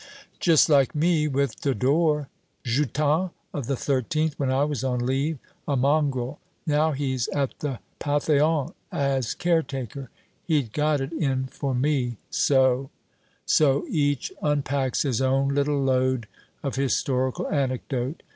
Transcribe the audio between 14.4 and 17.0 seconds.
unpacks his own little load of